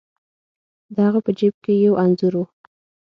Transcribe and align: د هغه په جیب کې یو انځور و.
د 0.93 0.95
هغه 1.07 1.19
په 1.25 1.31
جیب 1.37 1.55
کې 1.63 1.73
یو 1.85 1.93
انځور 2.03 2.33
و. 2.37 2.41